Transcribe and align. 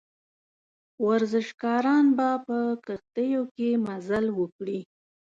ورزشکاران 1.07 2.05
به 2.17 2.29
په 2.45 2.57
کښتیو 2.85 3.43
کې 3.55 3.69
مزل 3.85 4.25
وکړي. 4.39 4.79